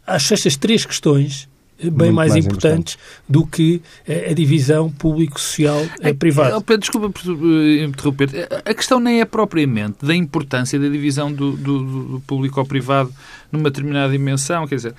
[0.05, 1.47] Acho estas três questões
[1.89, 2.97] bem mais, mais, importantes importante.
[3.27, 3.81] do que
[4.29, 6.57] a divisão público-social-privada.
[6.57, 8.29] É, Pedro, desculpa por eh, interromper.
[8.65, 13.13] A questão nem é propriamente da importância da divisão do, do, do público ao privado
[13.51, 14.67] numa determinada dimensão.
[14.67, 14.95] Quer dizer,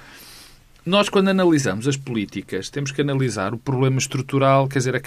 [0.85, 5.03] nós, quando analisamos as políticas, temos que analisar o problema estrutural, quer dizer,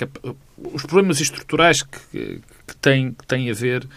[0.74, 3.88] os problemas estruturais que, que, têm, que têm a ver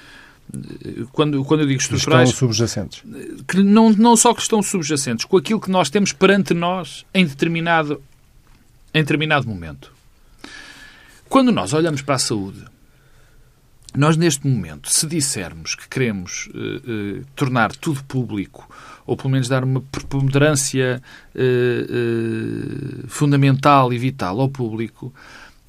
[1.12, 2.30] quando, quando eu digo estruturais...
[2.30, 3.02] Estão subjacentes.
[3.46, 7.26] Que não, não só que estão subjacentes, com aquilo que nós temos perante nós em
[7.26, 8.02] determinado,
[8.94, 9.92] em determinado momento.
[11.28, 12.64] Quando nós olhamos para a saúde,
[13.96, 18.68] nós neste momento, se dissermos que queremos uh, uh, tornar tudo público,
[19.04, 21.02] ou pelo menos dar uma preponderância
[21.34, 25.12] uh, fundamental e vital ao público,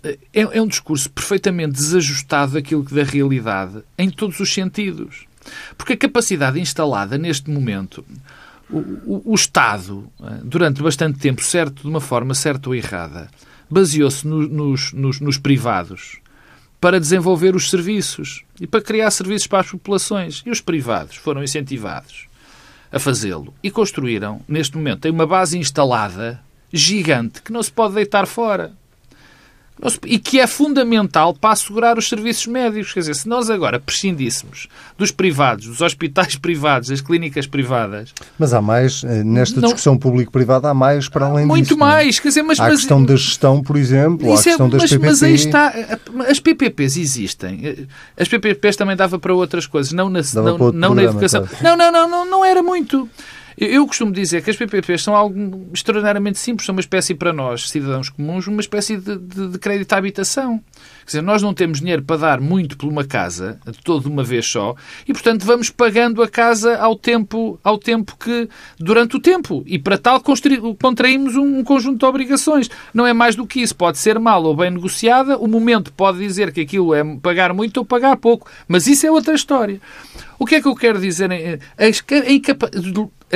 [0.04, 5.26] é, é um discurso perfeitamente desajustado daquilo que da realidade em todos os sentidos.
[5.78, 8.06] Porque a capacidade instalada neste momento,
[8.70, 13.30] o, o, o Estado, eh, durante bastante tempo, certo de uma forma certa ou errada,
[13.70, 16.20] baseou-se no, nos, nos, nos privados
[16.80, 20.42] para desenvolver os serviços e para criar serviços para as populações.
[20.46, 22.28] E os privados foram incentivados
[22.92, 26.42] a fazê-lo e construíram, neste momento, tem uma base instalada
[26.74, 28.74] gigante que não se pode deitar fora
[30.06, 32.94] e que é fundamental para assegurar os serviços médicos.
[32.94, 34.68] Quer dizer, se nós agora prescindíssemos
[34.98, 38.14] dos privados, dos hospitais privados, das clínicas privadas.
[38.38, 41.78] Mas há mais, eh, nesta não, discussão público-privada, há mais para além muito disso.
[41.78, 41.94] Muito é?
[41.94, 42.20] mais.
[42.20, 44.68] Quer dizer, mas, há mas, a questão da gestão, por exemplo, há a é questão
[44.68, 45.08] é, das mas, PPP.
[45.08, 45.74] Mas aí está.
[46.30, 47.88] As PPPs existem.
[48.18, 51.46] As PPPs também dava para outras coisas, não na, não, não na educação.
[51.46, 51.64] Claro.
[51.64, 53.10] Não, não, não, não, não era muito.
[53.58, 57.70] Eu costumo dizer que as PPPs são algo extraordinariamente simples, são uma espécie para nós,
[57.70, 60.58] cidadãos comuns, uma espécie de, de, de crédito à habitação.
[61.02, 64.24] Quer dizer, nós não temos dinheiro para dar muito por uma casa, de toda uma
[64.24, 64.76] vez só,
[65.08, 68.48] e portanto vamos pagando a casa ao tempo, ao tempo que,
[68.80, 69.64] durante o tempo.
[69.66, 70.22] E para tal
[70.80, 72.70] contraímos um conjunto de obrigações.
[72.94, 73.76] Não é mais do que isso.
[73.76, 77.78] Pode ser mal ou bem negociada, o momento pode dizer que aquilo é pagar muito
[77.78, 79.82] ou pagar pouco, mas isso é outra história.
[80.40, 81.30] O que é que eu quero dizer?
[81.78, 81.86] A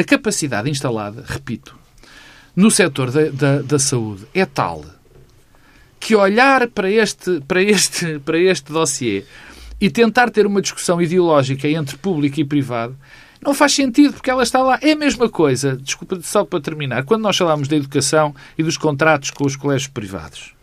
[0.03, 1.75] capacidade instalada, repito,
[2.55, 4.85] no setor da, da, da saúde é tal
[5.99, 9.25] que olhar para este, para este, para este dossiê
[9.79, 12.95] e tentar ter uma discussão ideológica entre público e privado
[13.41, 14.79] não faz sentido, porque ela está lá.
[14.81, 18.77] É a mesma coisa, desculpa só para terminar, quando nós falamos da educação e dos
[18.77, 20.53] contratos com os colégios privados,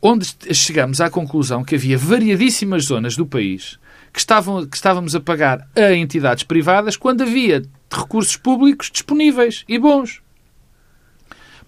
[0.00, 3.78] onde chegamos à conclusão que havia variadíssimas zonas do país
[4.12, 9.78] que, estavam, que estávamos a pagar a entidades privadas quando havia recursos públicos disponíveis e
[9.78, 10.22] bons.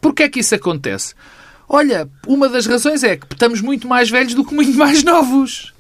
[0.00, 1.14] Porquê é que isso acontece?
[1.68, 5.73] Olha, uma das razões é que estamos muito mais velhos do que muito mais novos.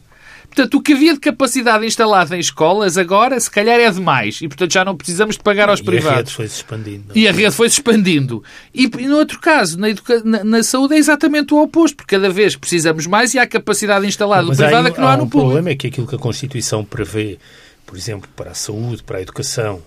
[0.46, 4.40] Portanto, o que havia de capacidade instalada em escolas agora, se calhar é demais.
[4.40, 6.08] E, portanto, já não precisamos de pagar aos e privados.
[6.08, 7.04] E a rede foi-se expandindo.
[7.14, 8.44] E a rede foi-se expandindo.
[8.72, 10.22] E, e, no outro caso, na, educa...
[10.24, 14.06] na, na, saúde é exatamente o oposto, porque cada vez precisamos mais e há capacidade
[14.06, 15.38] instalada do privado que não há, há no um público.
[15.38, 17.38] O problema é que aquilo que a Constituição prevê,
[17.84, 19.82] por exemplo, para a saúde, para a educação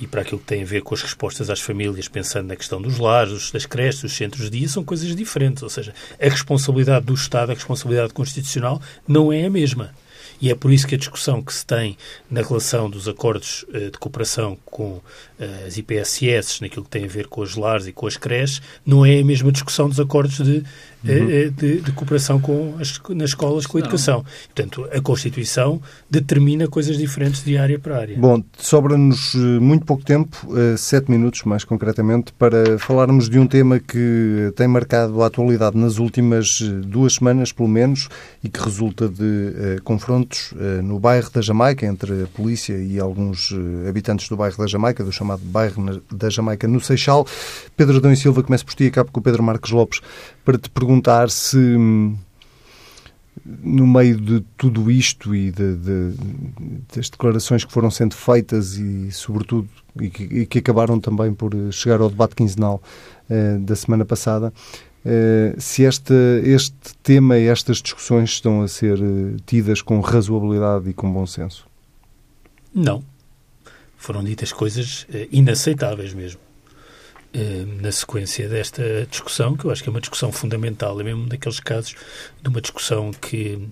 [0.00, 2.80] e para aquilo que tem a ver com as respostas às famílias, pensando na questão
[2.80, 5.62] dos lares, das creches, dos centros de dia, são coisas diferentes.
[5.62, 9.92] Ou seja, a responsabilidade do Estado, a responsabilidade constitucional, não é a mesma.
[10.40, 11.96] E é por isso que a discussão que se tem
[12.30, 15.02] na relação dos acordos uh, de cooperação com uh,
[15.66, 19.04] as IPSS, naquilo que tem a ver com os lares e com as creches, não
[19.04, 20.62] é a mesma discussão dos acordos de,
[21.04, 24.24] uh, de, de, cooperação com as, nas escolas com a educação.
[24.54, 25.80] Portanto, a Constituição
[26.10, 28.16] determina coisas diferentes de área para área.
[28.18, 34.52] Bom, sobra-nos muito pouco tempo, sete minutos mais concretamente, para falarmos de um tema que
[34.56, 38.08] tem marcado a atualidade nas últimas duas semanas, pelo menos,
[38.42, 43.52] e que resulta de confrontos eh, no bairro da Jamaica, entre a polícia e alguns
[43.52, 47.26] eh, habitantes do bairro da Jamaica, do chamado bairro da Jamaica, no Seixal.
[47.76, 50.00] Pedro Adão e Silva, começo por ti e acabo com o Pedro Marques Lopes,
[50.44, 50.87] para te perguntar
[51.30, 52.16] se hum,
[53.44, 56.14] no meio de tudo isto e de, de,
[56.94, 59.68] das declarações que foram sendo feitas e, sobretudo,
[60.00, 62.82] e que, e que acabaram também por chegar ao debate quinzenal
[63.30, 64.52] uh, da semana passada,
[65.04, 66.12] eh, se este,
[66.44, 71.24] este tema e estas discussões estão a ser eh, tidas com razoabilidade e com bom
[71.24, 71.66] senso.
[72.74, 73.02] Não.
[73.96, 76.40] Foram ditas coisas inaceitáveis mesmo.
[77.38, 81.28] Eh, na sequência desta discussão, que eu acho que é uma discussão fundamental, é mesmo
[81.28, 81.94] daqueles casos
[82.42, 83.68] de uma discussão que,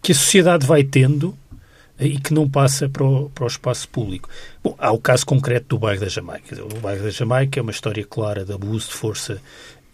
[0.00, 1.36] que a sociedade vai tendo
[1.98, 4.28] e que não passa para o, para o espaço público.
[4.62, 6.62] Bom, há o caso concreto do bairro da Jamaica.
[6.62, 9.42] O bairro da Jamaica é uma história clara de abuso de força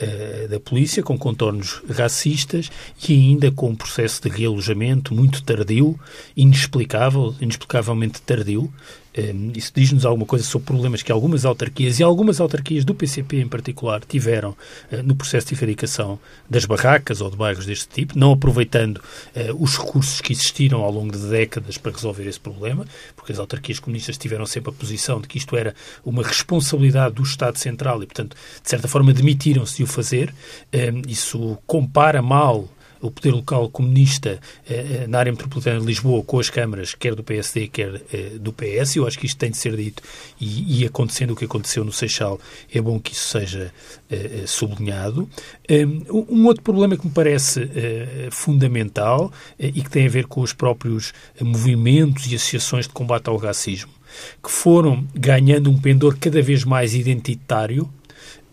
[0.02, 2.70] uh, da polícia, com contornos racistas
[3.08, 5.98] e ainda com um processo de realojamento muito tardio,
[6.36, 8.70] inexplicável, inexplicavelmente tardio,
[9.54, 13.48] isso diz-nos alguma coisa sobre problemas que algumas autarquias, e algumas autarquias do PCP em
[13.48, 14.56] particular, tiveram
[14.90, 16.18] eh, no processo de erradicação
[16.50, 19.00] das barracas ou de bairros deste tipo, não aproveitando
[19.34, 23.38] eh, os recursos que existiram ao longo de décadas para resolver esse problema, porque as
[23.38, 25.74] autarquias comunistas tiveram sempre a posição de que isto era
[26.04, 30.34] uma responsabilidade do Estado Central e, portanto, de certa forma, demitiram-se de o fazer.
[30.72, 32.68] Ehm, isso compara mal
[33.06, 37.14] o poder local comunista eh, eh, na área metropolitana de Lisboa com as câmaras, quer
[37.14, 38.96] do PSD, quer eh, do PS.
[38.96, 40.02] Eu acho que isto tem de ser dito
[40.40, 42.40] e, e acontecendo o que aconteceu no Seixal,
[42.72, 43.72] é bom que isso seja
[44.46, 45.28] sublinhado.
[46.08, 47.68] Um outro problema que me parece
[48.30, 53.36] fundamental e que tem a ver com os próprios movimentos e associações de combate ao
[53.36, 53.90] racismo,
[54.42, 57.90] que foram ganhando um pendor cada vez mais identitário,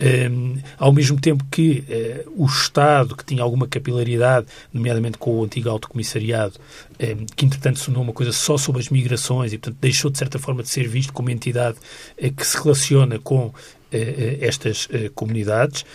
[0.02, 5.44] um, ao mesmo tempo que uh, o Estado, que tinha alguma capilaridade, nomeadamente com o
[5.44, 6.56] antigo autocomissariado,
[7.00, 10.40] um, que entretanto se uma coisa só sobre as migrações e, portanto, deixou de certa
[10.40, 13.54] forma de ser visto como entidade uh, que se relaciona com uh,
[14.40, 15.86] estas comunidades,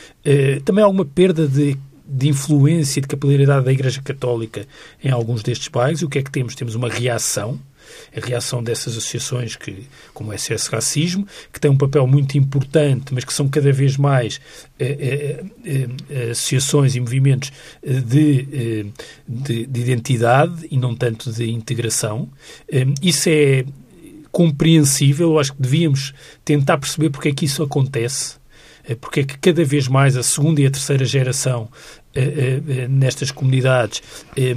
[0.64, 1.76] também há alguma perda de
[2.08, 4.64] de influência e de capilaridade da Igreja Católica
[5.02, 6.02] em alguns destes bairros.
[6.02, 6.54] E o que é que temos?
[6.54, 7.58] Temos uma reação
[8.16, 13.12] a reação dessas associações que, como o SS Racismo, que têm um papel muito importante,
[13.12, 14.40] mas que são cada vez mais
[14.78, 18.92] eh, eh, eh, associações e movimentos de,
[19.26, 22.28] de, de, identidade e não tanto de integração.
[23.02, 23.64] isso é
[24.30, 26.12] compreensível, eu acho que devíamos
[26.44, 28.36] tentar perceber porque é que isso acontece
[29.00, 32.05] porque é que cada vez mais a segunda e a terceira geração eh, eh,
[32.88, 34.02] nestas comunidades
[34.36, 34.56] eh,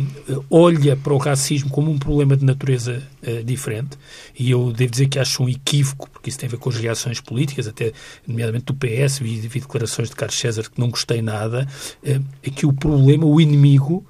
[0.50, 3.02] olha para o racismo como um problema de natureza
[3.44, 3.98] diferente
[4.38, 6.78] e eu devo dizer que acho um equívoco, porque isso tem a ver com as
[6.78, 7.92] reações políticas, até
[8.26, 11.68] nomeadamente do PS, vi, vi declarações de Carlos César que não gostei nada,
[12.02, 14.06] é que o problema, o inimigo,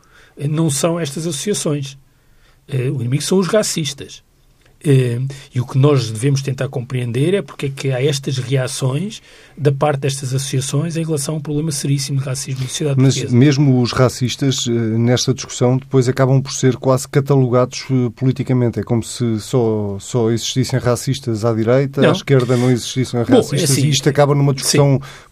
[0.50, 1.98] não são estas associações.
[2.68, 4.24] O inimigo são os racistas.
[4.84, 5.20] Eh,
[5.54, 9.22] e o que nós devemos tentar compreender é porque é que há estas reações
[9.58, 13.16] da parte destas associações em relação a um problema seríssimo de racismo na sociedade Mas
[13.16, 13.38] portuguesa.
[13.38, 18.80] mesmo os racistas, eh, nesta discussão, depois acabam por ser quase catalogados eh, politicamente.
[18.80, 22.10] É como se só, só existissem racistas à direita, não.
[22.10, 25.29] à esquerda não existissem racistas, Bom, é assim, e isto acaba numa discussão sim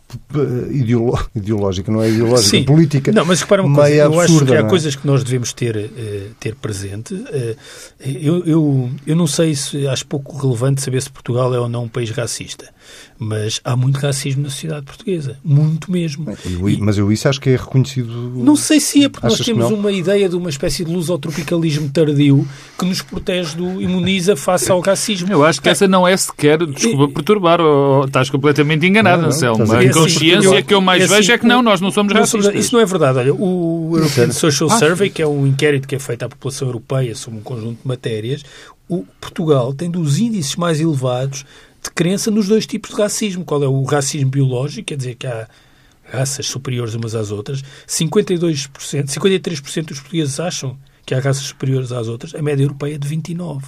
[0.71, 2.63] ideolo ideológica, não é ideológica, Sim.
[2.63, 3.11] política.
[3.11, 4.63] Não, mas repara uma coisa, eu acho que há é?
[4.63, 7.13] coisas que nós devemos ter, uh, ter presente.
[7.13, 7.55] Uh,
[7.99, 11.83] eu, eu, eu não sei se acho pouco relevante saber se Portugal é ou não
[11.83, 12.69] um país racista.
[13.19, 15.37] Mas há muito racismo na sociedade portuguesa.
[15.43, 16.25] Muito mesmo.
[16.45, 18.11] Eu, e, mas eu isso acho que é reconhecido.
[18.35, 22.47] Não sei se é, porque nós temos uma ideia de uma espécie de lusotropicalismo tardio
[22.77, 25.31] que nos protege do imuniza face ao racismo.
[25.31, 29.63] Eu acho que essa não é sequer, desculpa perturbar, ou, estás completamente enganado, Anselmo.
[29.71, 32.13] A assim, consciência que eu mais é assim, vejo é que não, nós não somos
[32.13, 32.53] racistas.
[32.53, 33.17] Isso não é verdade.
[33.17, 34.77] Olha, o European Social ah.
[34.77, 37.87] Survey, que é um inquérito que é feito à população europeia sobre um conjunto de
[37.87, 38.43] matérias,
[38.89, 41.45] o Portugal tem dos índices mais elevados
[41.87, 43.45] de crença nos dois tipos de racismo.
[43.45, 45.47] Qual é o racismo biológico, quer dizer que há
[46.11, 47.63] raças superiores umas às outras.
[47.87, 48.69] 52%,
[49.07, 52.35] 53% dos portugueses acham que há raças superiores às outras.
[52.35, 53.63] A média europeia é de 29%.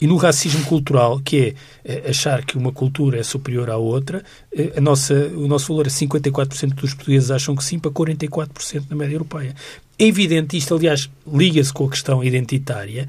[0.00, 1.54] E no racismo cultural, que é
[1.84, 5.86] eh, achar que uma cultura é superior à outra, eh, a nossa, o nosso valor
[5.86, 9.54] é 54% dos portugueses acham que sim, para 44% na média europeia.
[9.98, 13.06] É evidente, isto aliás liga-se com a questão identitária,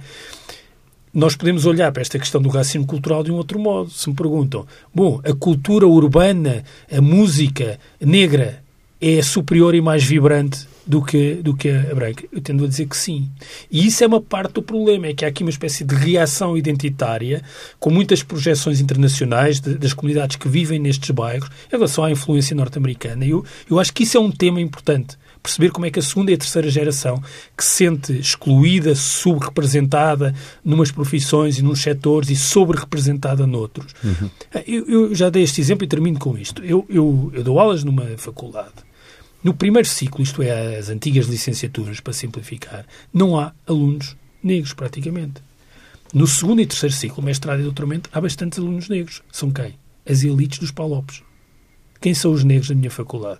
[1.13, 3.89] nós podemos olhar para esta questão do racismo cultural de um outro modo.
[3.89, 8.63] Se me perguntam, bom, a cultura urbana, a música negra
[8.99, 12.23] é superior e mais vibrante do que, do que a branca?
[12.31, 13.29] Eu tendo a dizer que sim.
[13.69, 16.57] E isso é uma parte do problema, é que há aqui uma espécie de reação
[16.57, 17.41] identitária,
[17.79, 22.55] com muitas projeções internacionais de, das comunidades que vivem nestes bairros, em relação à influência
[22.55, 23.25] norte-americana.
[23.25, 26.31] Eu, eu acho que isso é um tema importante perceber como é que a segunda
[26.31, 27.21] e a terceira geração,
[27.57, 33.93] que se sente excluída, subrepresentada numas profissões e nos setores e sobre-representada noutros.
[34.03, 34.29] Uhum.
[34.67, 36.63] Eu, eu, já dei este exemplo e termino com isto.
[36.63, 38.73] Eu, eu, eu dou aulas numa faculdade.
[39.43, 45.41] No primeiro ciclo, isto é, as antigas licenciaturas, para simplificar, não há alunos negros, praticamente.
[46.13, 49.23] No segundo e terceiro ciclo, mestrado e doutoramento, há bastantes alunos negros.
[49.31, 49.75] São quem?
[50.07, 51.23] As elites dos Palopes.
[51.99, 53.39] Quem são os negros da minha faculdade?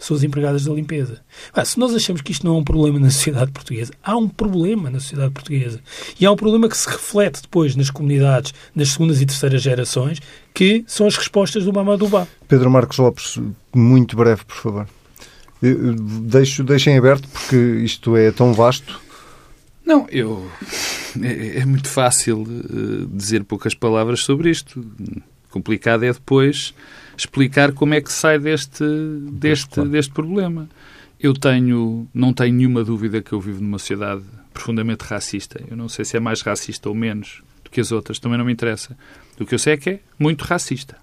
[0.00, 1.20] São as empregadas da limpeza.
[1.52, 4.28] Ah, se nós achamos que isto não é um problema na sociedade portuguesa, há um
[4.28, 5.80] problema na sociedade portuguesa.
[6.18, 10.20] E há um problema que se reflete depois nas comunidades, nas segundas e terceiras gerações,
[10.54, 12.26] que são as respostas do Mamadubá.
[12.48, 13.38] Pedro Marcos Lopes,
[13.74, 14.88] muito breve, por favor.
[16.22, 18.98] Deixo, deixem aberto, porque isto é tão vasto.
[19.84, 20.50] Não, eu.
[21.20, 24.84] É, é muito fácil uh, dizer poucas palavras sobre isto.
[25.50, 26.72] Complicado é depois
[27.20, 28.84] explicar como é que sai deste,
[29.30, 30.68] deste, deste problema.
[31.18, 35.62] Eu tenho, não tenho nenhuma dúvida que eu vivo numa sociedade profundamente racista.
[35.70, 38.44] Eu não sei se é mais racista ou menos do que as outras, também não
[38.44, 38.96] me interessa.
[39.38, 40.96] O que eu sei é que é muito racista.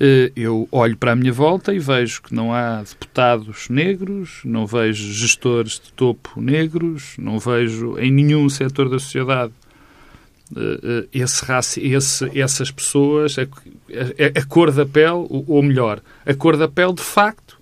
[0.00, 4.66] Eh, eu olho para a minha volta e vejo que não há deputados negros, não
[4.66, 9.52] vejo gestores de topo negros, não vejo em nenhum setor da sociedade
[11.12, 16.68] esse, esse, essas pessoas, a, a, a, cor da pele, ou melhor, a cor da
[16.68, 17.58] pele de facto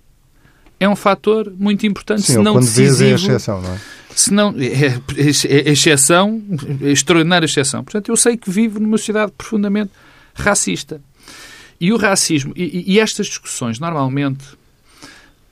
[0.79, 3.03] é um fator muito importante, Sim, se não decisivo.
[3.03, 3.79] É a exceção, não é?
[4.15, 6.41] Se não, é, é, é exceção,
[6.81, 7.83] é extraordinária exceção.
[7.83, 9.91] Portanto, eu sei que vivo numa sociedade profundamente
[10.33, 11.01] racista.
[11.79, 14.43] E o racismo, e, e estas discussões normalmente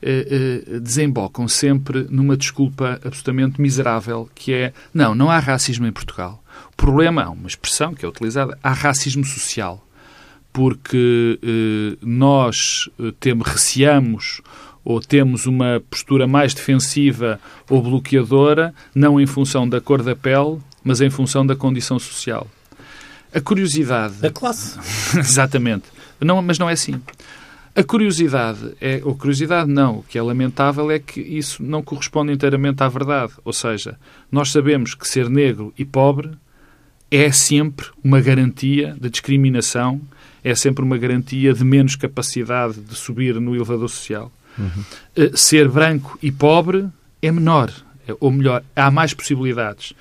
[0.02, 5.92] eh, eh, desembocam sempre numa desculpa absolutamente miserável, que é, não, não há racismo em
[5.92, 6.42] Portugal.
[6.76, 9.82] Problema, há uma expressão que é utilizada, há racismo social.
[10.52, 14.40] Porque eh, nós eh, temos, receamos
[14.84, 20.58] ou temos uma postura mais defensiva ou bloqueadora, não em função da cor da pele,
[20.84, 22.46] mas em função da condição social.
[23.34, 24.14] A curiosidade.
[24.18, 24.78] Da classe.
[25.18, 25.84] Exatamente.
[26.20, 27.00] Não, mas não é assim.
[27.74, 32.32] A curiosidade, é, ou curiosidade não, o que é lamentável é que isso não corresponde
[32.32, 33.34] inteiramente à verdade.
[33.44, 33.98] Ou seja,
[34.32, 36.30] nós sabemos que ser negro e pobre
[37.10, 40.00] é sempre uma garantia de discriminação,
[40.42, 44.32] é sempre uma garantia de menos capacidade de subir no elevador social.
[44.58, 45.30] Uhum.
[45.34, 46.88] Ser branco e pobre
[47.20, 47.72] é menor,
[48.20, 49.92] ou melhor, há mais possibilidades.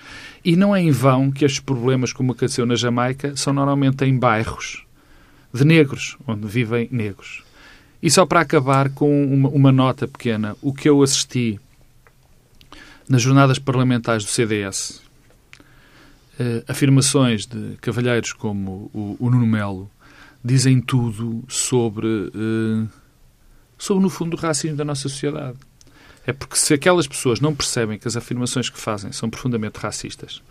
[0.43, 4.17] E não é em vão que estes problemas, como aconteceu na Jamaica, são normalmente em
[4.17, 4.85] bairros
[5.53, 7.43] de negros, onde vivem negros.
[8.01, 11.59] E só para acabar com uma, uma nota pequena, o que eu assisti
[13.09, 15.04] nas jornadas parlamentares do CDS, eh,
[16.67, 19.89] afirmações de cavalheiros como o, o, Nuno Melo
[20.43, 22.87] dizem tudo sobre, eh,
[23.77, 25.57] sobre, no fundo, o racismo da nossa sociedade.
[26.27, 30.41] É porque se aquelas pessoas não percebem que as afirmações que fazem são profundamente racistas,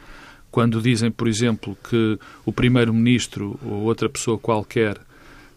[0.51, 4.99] quando dizem, por exemplo, que o primeiro-ministro ou outra pessoa qualquer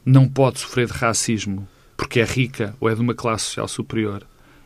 [0.05, 4.23] não pode sofrer de racismo porque é rica ou é de uma classe social superior,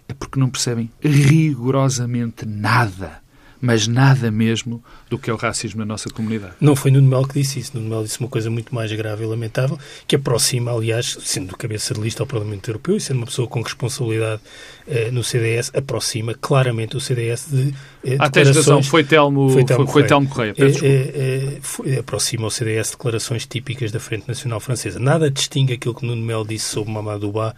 [0.08, 3.21] é porque não percebem rigorosamente nada
[3.62, 6.56] mas nada mesmo do que é o racismo na nossa comunidade.
[6.60, 7.72] Não foi Nuno Melo que disse isso.
[7.76, 11.94] Nuno Melo disse uma coisa muito mais grave e lamentável, que aproxima, aliás, sendo cabeça
[11.94, 14.42] de lista ao Parlamento Europeu e sendo uma pessoa com responsabilidade
[15.12, 17.74] no CDS, aproxima claramente o CDS de
[18.04, 20.08] eh, ah, tens razão, foi Telmo, foi Telmo foi, Correia.
[20.08, 20.54] Foi Telmo Correia.
[20.58, 25.00] Eh, foi, aproxima o CDS declarações típicas da Frente Nacional Francesa.
[25.00, 27.56] Nada distingue aquilo que Nuno Melo disse sobre Mamadou Ba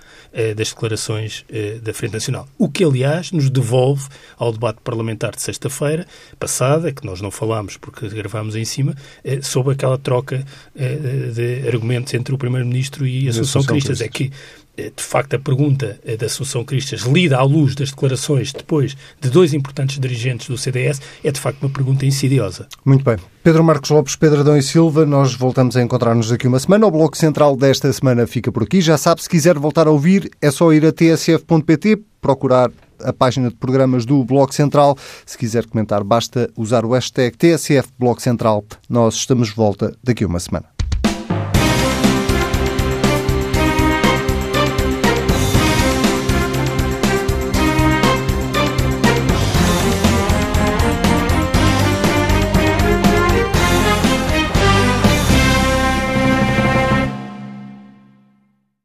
[0.55, 1.45] das declarações
[1.81, 2.47] da Frente Nacional.
[2.57, 4.07] O que, aliás, nos devolve
[4.37, 6.05] ao debate parlamentar de sexta-feira
[6.39, 8.95] passada, que nós não falámos porque gravámos em cima,
[9.41, 10.43] sobre aquela troca
[10.75, 14.01] de argumentos entre o Primeiro-Ministro e a Assunção Cristas.
[14.01, 14.31] É que eh,
[14.75, 19.29] de facto, a pergunta eh, da Assunção Cristas, lida à luz das declarações depois de
[19.29, 22.67] dois importantes dirigentes do CDS, é de facto uma pergunta insidiosa.
[22.83, 23.17] Muito bem.
[23.43, 26.87] Pedro Marcos Lopes, Pedro Adão e Silva, nós voltamos a encontrar-nos daqui uma semana.
[26.87, 28.81] O Bloco Central desta semana fica por aqui.
[28.81, 32.71] Já sabe, se quiser voltar a ouvir, é só ir a tsf.pt, procurar
[33.03, 34.97] a página de programas do Bloco Central.
[35.25, 38.63] Se quiser comentar, basta usar o hashtag TSF Bloco Central.
[38.89, 40.72] Nós estamos de volta daqui uma semana.